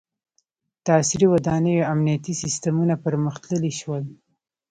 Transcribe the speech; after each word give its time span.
•د 0.83 0.87
عصري 0.99 1.27
ودانیو 1.31 1.87
امنیتي 1.93 2.33
سیستمونه 2.41 2.93
پرمختللي 3.05 3.71
شول. 3.79 4.03